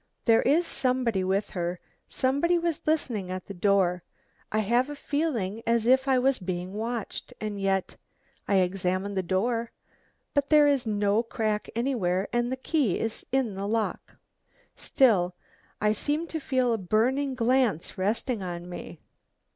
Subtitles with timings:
[0.25, 4.01] "There is somebody with her, somebody was listening at the door.
[4.51, 7.35] I have a feeling as if I was being watched.
[7.39, 7.97] And yet
[8.47, 9.71] I examined the door,
[10.33, 14.15] but there is no crack anywhere and the key is in the lock.
[14.75, 15.35] Still
[15.79, 19.01] I seem to feel a burning glance resting on me.